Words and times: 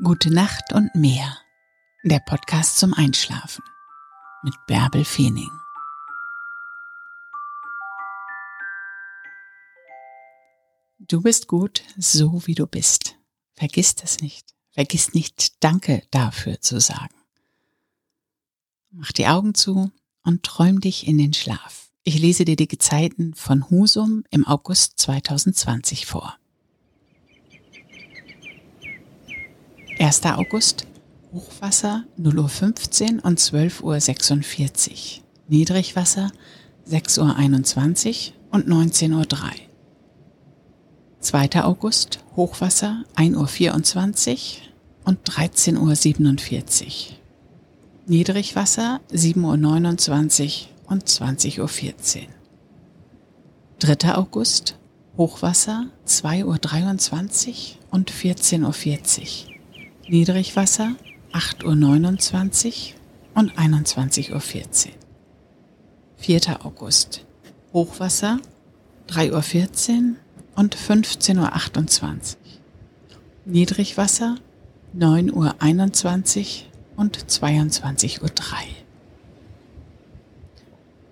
Gute 0.00 0.30
Nacht 0.32 0.72
und 0.72 0.94
mehr. 0.94 1.38
Der 2.04 2.20
Podcast 2.20 2.78
zum 2.78 2.94
Einschlafen 2.94 3.64
mit 4.44 4.54
Bärbel 4.68 5.04
Feening. 5.04 5.50
Du 11.00 11.20
bist 11.20 11.48
gut, 11.48 11.82
so 11.96 12.46
wie 12.46 12.54
du 12.54 12.68
bist. 12.68 13.16
Vergiss 13.54 13.96
das 13.96 14.20
nicht. 14.20 14.54
Vergiss 14.70 15.14
nicht 15.14 15.64
Danke 15.64 16.04
dafür 16.12 16.60
zu 16.60 16.78
sagen. 16.78 17.16
Mach 18.90 19.10
die 19.10 19.26
Augen 19.26 19.54
zu 19.54 19.90
und 20.22 20.44
träum 20.44 20.80
dich 20.80 21.08
in 21.08 21.18
den 21.18 21.34
Schlaf. 21.34 21.90
Ich 22.04 22.20
lese 22.20 22.44
dir 22.44 22.54
die 22.54 22.68
Gezeiten 22.68 23.34
von 23.34 23.68
Husum 23.68 24.22
im 24.30 24.46
August 24.46 25.00
2020 25.00 26.06
vor. 26.06 26.37
1. 30.00 30.26
August 30.26 30.86
Hochwasser 31.32 32.04
0 32.16 32.38
Uhr 32.38 32.48
15 32.48 33.18
und 33.18 33.40
12 33.40 33.82
Uhr 33.82 33.98
46. 33.98 35.24
Niedrigwasser 35.48 36.30
6 36.84 37.18
Uhr 37.18 37.34
21 37.34 38.32
und 38.52 38.68
19 38.68 39.12
Uhr 39.12 39.26
3. 39.26 39.50
2. 41.18 41.64
August 41.64 42.20
Hochwasser 42.36 43.04
1 43.16 43.36
Uhr 43.36 43.48
24 43.48 44.70
und 45.04 45.18
13 45.24 45.76
Uhr 45.76 45.96
47. 45.96 47.20
Niedrigwasser 48.06 49.00
7 49.10 49.42
Uhr 49.42 49.56
29 49.56 50.72
und 50.86 51.08
20 51.08 51.60
Uhr 51.60 51.68
14. 51.68 52.28
3. 53.80 54.14
August 54.14 54.78
Hochwasser 55.16 55.86
2 56.04 56.44
Uhr 56.44 56.58
23 56.58 57.80
und 57.90 58.12
14 58.12 58.62
Uhr 58.62 58.72
40. 58.72 59.57
Niedrigwasser 60.10 60.94
8.29 61.34 62.94
Uhr 62.94 63.40
und 63.40 63.52
21.14 63.58 64.32
Uhr. 64.32 64.40
4. 66.16 66.64
August. 66.64 67.26
Hochwasser 67.74 68.40
3.14 69.08 70.12
Uhr 70.12 70.16
und 70.56 70.74
15.28 70.74 72.06
Uhr. 72.08 72.38
Niedrigwasser 73.44 74.36
9.21 74.96 76.38
Uhr 76.38 77.02
und 77.02 77.18
22.03 77.18 78.22
Uhr. 78.22 78.30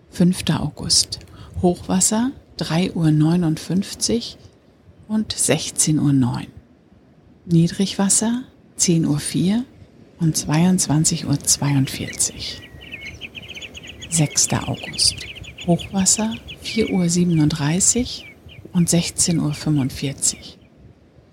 5. 0.09 0.45
August. 0.59 1.19
Hochwasser 1.61 2.31
3.59 2.59 4.37
Uhr 5.09 5.15
und 5.15 5.35
16.09 5.35 6.23
Uhr. 6.23 6.47
Niedrigwasser 7.45 8.45
10.04 8.79 9.59
Uhr 9.59 9.65
und 10.21 10.37
22.42 10.37 11.25
Uhr. 11.27 11.37
6. 14.11 14.53
August. 14.53 15.17
Hochwasser 15.67 16.35
4.37 16.63 18.23
Uhr 18.23 18.71
und 18.73 18.89
16.45 18.89 20.35
Uhr. 20.35 20.41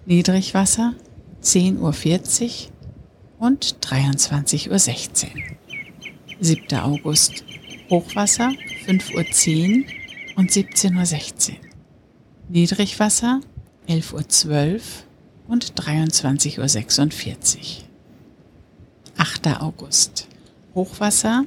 Niedrigwasser 0.06 0.94
10.40 1.42 2.68
Uhr 3.40 3.48
und 3.48 3.78
23.16 3.82 4.70
Uhr. 4.70 4.80
7. 6.40 6.80
August. 6.80 7.44
Hochwasser 7.90 8.52
5.10 8.86 9.80
Uhr 9.80 9.86
und 10.36 10.52
17.16 10.52 11.52
Uhr. 11.52 11.56
Niedrigwasser 12.50 13.42
11.12 13.88 14.74
Uhr 14.74 14.82
und 15.48 15.74
23.46 15.74 17.58
Uhr. 17.58 17.84
8. 19.18 19.48
August. 19.62 20.28
Hochwasser 20.74 21.46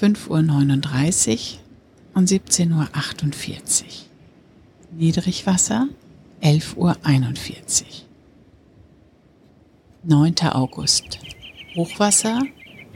5.39 0.00 1.54
Uhr 1.54 1.58
und 2.14 2.28
17.48 2.28 2.70
Uhr. 2.72 3.86
Niedrigwasser 4.92 5.88
11.41 6.42 6.76
Uhr. 6.76 6.96
9. 10.04 10.34
August. 10.52 11.18
Hochwasser 11.74 12.42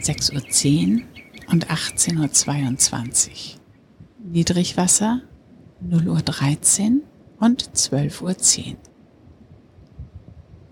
6.10 0.01 0.97
Uhr 0.97 1.03
und 1.51 1.69
18.22 1.69 3.29
Uhr. 3.29 3.61
Niedrigwasser 4.31 5.23
0.13 5.89 6.97
Uhr 6.97 7.03
und 7.41 7.63
12.10 7.71 8.73
Uhr. 8.73 8.77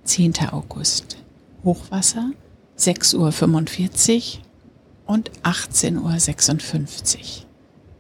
10. 0.09 0.35
August. 0.53 1.19
Hochwasser 1.65 2.31
6.45 2.79 4.39
Uhr 4.39 5.15
und 5.15 5.31
18.56 5.43 7.17
Uhr. 7.17 7.47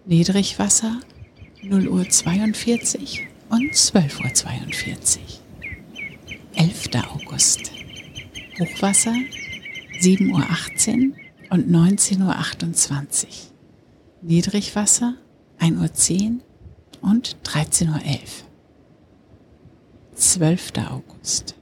Niedrigwasser 0.06 1.00
0.42 1.62 3.20
Uhr 3.50 3.56
und 3.56 3.72
12.42 3.74 5.18
Uhr. 5.18 5.26
11. 6.54 6.88
August. 7.10 7.72
Hochwasser 8.58 9.14
7.18 10.00 11.10
Uhr 11.10 11.16
und 11.50 11.70
19.28 11.70 13.24
Uhr. 13.24 13.28
Niedrigwasser 14.22 15.14
1.10 15.60 16.40
Uhr 17.02 17.10
und 17.10 17.36
13.11 17.44 17.90
Uhr. 17.90 18.18
12. 20.14 20.72
August. 20.90 21.57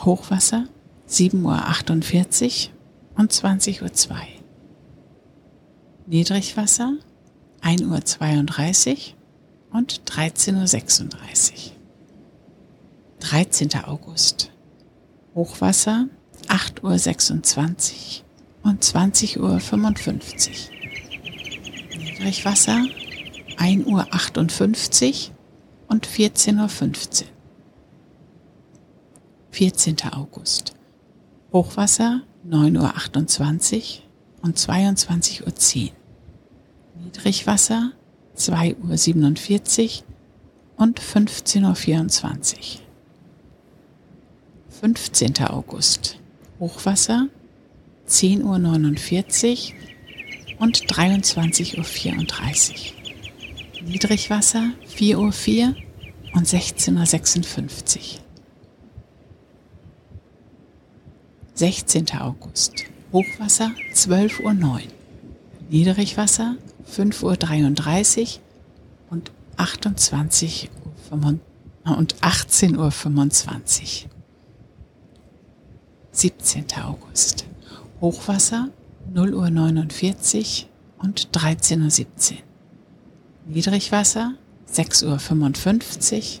Hochwasser 0.00 0.66
7.48 1.08 2.68
Uhr 2.68 3.20
und 3.20 3.32
20.02 3.32 4.10
Uhr. 4.10 4.18
Niedrigwasser 6.06 6.94
1.32 7.62 8.90
Uhr 8.90 9.78
und 9.78 10.02
13.36 10.02 11.02
Uhr. 11.02 11.72
13. 13.20 13.70
August. 13.84 14.50
Hochwasser 15.34 16.08
8.26 16.48 18.22
Uhr 18.64 18.70
und 18.70 18.84
20.55 18.84 19.38
Uhr. 19.38 19.52
Niedrigwasser 21.98 22.84
1.58 23.58 25.28
Uhr 25.28 25.36
und 25.88 26.06
14.15 26.06 27.22
Uhr. 27.22 27.28
14. 29.52 29.96
August. 30.12 30.72
Hochwasser 31.52 32.22
9.28 32.48 33.76
Uhr 33.76 34.44
und 34.44 34.58
22.10 34.58 35.84
Uhr. 35.84 35.90
Niedrigwasser 37.04 37.92
2.47 38.34 39.98
Uhr 39.98 40.04
und 40.78 41.00
15.24 41.00 42.54
Uhr. 42.56 42.80
15. 44.80 45.44
August. 45.44 46.18
Hochwasser 46.58 47.28
10.49 48.08 49.74
Uhr 49.74 50.60
und 50.60 50.78
23.34 50.78 52.72
Uhr. 52.72 53.86
Niedrigwasser 53.86 54.70
4.04 54.96 55.16
Uhr 55.18 55.74
und 56.32 56.48
16.56 56.48 57.98
Uhr. 57.98 58.22
16. 61.62 62.10
August. 62.18 62.86
Hochwasser 63.12 63.70
12.09 63.94 64.42
Uhr. 64.64 64.80
Niedrigwasser 65.70 66.56
5.33 66.90 68.20
Uhr 68.20 68.40
und 69.10 69.30
28 69.58 70.70
Uhr 71.12 71.18
und 71.96 72.16
18.25 72.16 74.06
Uhr. 74.06 74.10
17. 76.10 76.64
August. 76.82 77.44
Hochwasser 78.00 78.70
0.49 79.14 80.64
Uhr 80.64 81.04
und 81.04 81.28
13.17 81.28 82.32
Uhr. 82.32 82.38
Niedrigwasser 83.46 84.34
6.55 84.68 86.40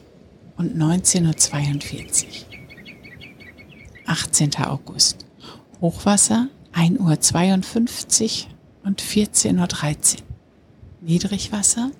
und 0.56 0.76
19.42 0.76 2.24
Uhr. 2.24 2.51
18. 4.06 4.56
August. 4.56 5.26
Hochwasser 5.80 6.48
1.52 6.74 8.44
Uhr 8.44 8.52
und 8.84 9.02
14.13 9.02 10.16
Uhr. 10.16 10.22
Niedrigwasser 11.00 11.90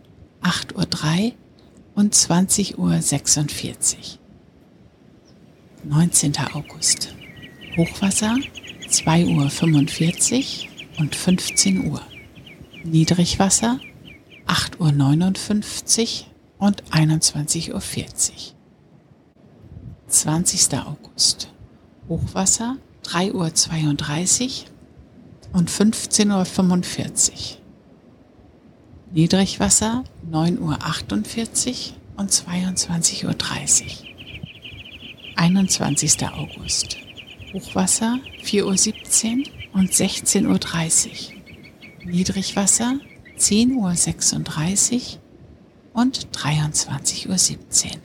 8.03 0.42 1.26
Uhr 1.26 1.32
und 1.94 2.14
20.46 2.14 2.76
Uhr. 2.78 4.18
19. 5.84 6.36
August. 6.54 7.14
Hochwasser 7.76 8.36
2.45 8.88 10.64
Uhr 10.64 11.00
und 11.00 11.14
15 11.14 11.90
Uhr. 11.90 12.02
Niedrigwasser 12.84 13.80
8.59 14.46 16.22
Uhr 16.22 16.66
und 16.66 16.84
21.40 16.90 17.72
Uhr. 17.72 17.80
20. 20.06 20.78
August. 20.78 21.52
Hochwasser 22.08 22.76
3.32 23.04 24.64
Uhr 24.64 25.58
und 25.58 25.70
15.45 25.70 27.30
Uhr. 27.30 27.36
Niedrigwasser 29.12 30.04
9.48 30.30 31.68
Uhr 31.90 31.96
und 32.16 32.30
22.30 32.30 33.24
Uhr. 33.26 33.34
21. 35.36 36.28
August. 36.28 36.96
Hochwasser 37.52 38.18
4.17 38.42 39.38
Uhr 39.38 39.80
und 39.80 39.90
16.30 39.90 41.08
Uhr. 41.08 42.10
Niedrigwasser 42.10 42.98
10.36 43.38 44.94
Uhr 44.94 46.00
und 46.00 46.28
23.17 46.32 47.28
Uhr. 47.28 48.00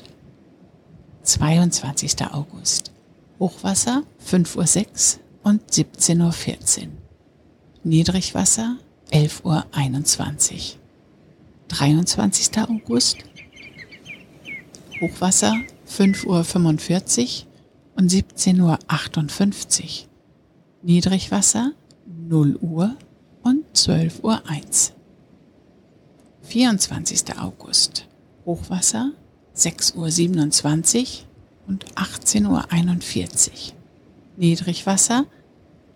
22. 1.24 2.26
August. 2.32 2.87
Hochwasser 3.40 4.04
5.06 4.26 5.18
Uhr 5.18 5.24
und 5.44 5.72
17.14 5.72 6.82
Uhr. 6.82 6.88
Niedrigwasser 7.84 8.78
11.21 9.12 10.54
Uhr. 10.54 10.80
23. 11.70 12.58
August. 12.60 13.18
Hochwasser 15.02 15.54
5.45 15.88 16.26
Uhr 16.26 17.48
und 17.96 18.12
17.58 18.12 19.82
Uhr. 19.82 20.08
Niedrigwasser 20.82 21.74
0 22.06 22.56
Uhr 22.62 22.96
und 23.44 23.66
12.01 23.76 24.24
Uhr. 24.24 24.42
24. 26.42 27.38
August. 27.40 28.08
Hochwasser 28.46 29.12
6.27 29.56 31.02
Uhr 31.02 31.27
und 31.68 31.86
18.41 31.96 32.48
Uhr. 32.48 33.74
Niedrigwasser 34.38 35.26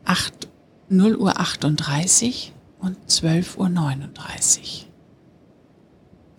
8, 0.03 0.47
0 0.89 1.15
Uhr 1.15 1.39
38 1.39 2.53
und 2.79 2.97
12.39 3.07 3.57
Uhr. 3.57 4.91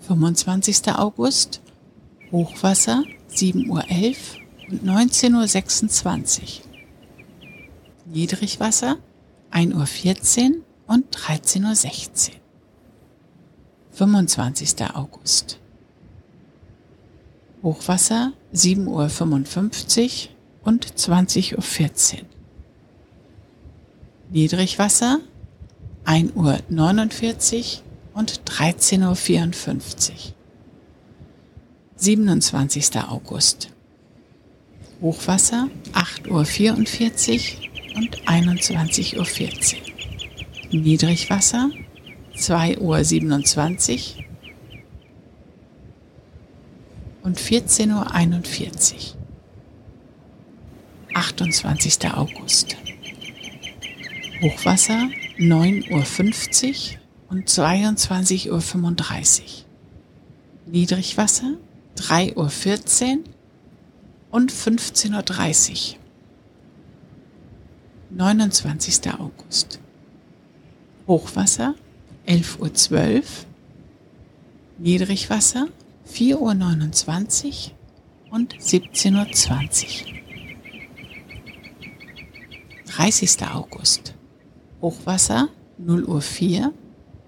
25. 0.00 0.92
August 0.94 1.60
Hochwasser 2.30 3.04
7.11 3.30 3.68
Uhr 3.68 3.82
und 4.70 4.84
19.26 4.84 6.40
Uhr. 6.42 6.48
Niedrigwasser 8.06 8.98
1.14 9.52 10.56
Uhr 10.56 10.62
und 10.86 11.16
13.16 11.16 12.28
Uhr. 12.28 12.34
25. 13.92 14.94
August. 14.94 15.61
Hochwasser 17.62 18.32
7.55 18.54 18.88
Uhr 20.08 20.66
und 20.66 20.86
20.14 20.86 22.14
Uhr. 22.14 22.20
Niedrigwasser 24.30 25.20
1.49 26.04 27.54
Uhr 27.54 28.18
und 28.18 28.42
13.54 28.42 30.10
Uhr. 30.10 30.16
27. 31.96 32.96
August. 33.08 33.68
Hochwasser 35.00 35.68
8.44 35.92 37.54
Uhr 37.92 37.96
und 37.96 38.22
21.14 38.22 39.76
Uhr. 39.76 40.80
Niedrigwasser 40.80 41.70
2.27 42.36 44.16
Uhr 44.16 44.21
und 47.22 47.38
14.41 47.38 49.14
Uhr. 49.14 49.22
28. 51.14 52.10
August. 52.14 52.76
Hochwasser 54.40 55.08
9.50 55.38 56.94
Uhr 56.94 57.00
und 57.30 57.48
22.35 57.48 59.40
Uhr. 59.40 59.46
Niedrigwasser 60.66 61.54
3.14 61.96 63.18
Uhr 63.18 63.24
und 64.30 64.52
15.30 64.52 65.94
Uhr. 65.94 65.98
29. 68.10 69.00
August. 69.18 69.80
Hochwasser 71.06 71.74
11.12 72.26 73.16
Uhr. 73.16 73.22
Niedrigwasser 74.78 75.68
4.29 76.10 77.70
Uhr 77.70 78.34
und 78.34 78.54
17.20 78.54 79.12
Uhr. 79.14 80.12
30. 82.86 83.46
August. 83.46 84.14
Hochwasser 84.80 85.48
0 85.78 86.04
Uhr 86.04 86.20
4 86.20 86.72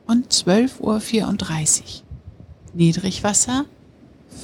und 0.07 0.33
12 0.33 0.81
Uhr 0.81 1.01
34. 1.01 2.05
Niedrigwasser 2.75 3.65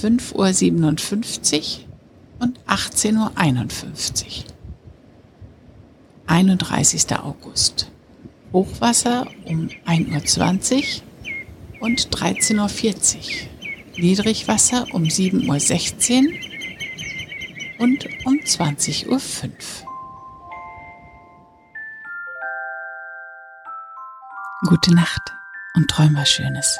5 0.01 0.35
Uhr 0.35 0.53
57 0.53 1.87
und 2.39 2.59
18 2.67 3.17
Uhr 3.17 3.33
51. 3.35 4.47
31. 6.27 7.19
August. 7.19 7.91
Hochwasser 8.53 9.27
um 9.45 9.69
1 9.85 10.13
Uhr 10.13 10.25
20 10.25 11.03
und 11.81 12.09
13 12.11 12.59
Uhr 12.59 12.69
40. 12.69 13.49
Niedrigwasser 13.97 14.87
um 14.93 15.09
7 15.09 15.49
Uhr 15.49 15.61
16 15.61 16.39
und 17.79 18.09
um 18.25 18.45
20 18.45 19.09
Uhr 19.09 19.21
5. 19.21 19.85
Gute 24.69 24.95
Nacht 24.95 25.23
und 25.75 25.89
träum 25.89 26.15
was 26.17 26.31
Schönes. 26.31 26.79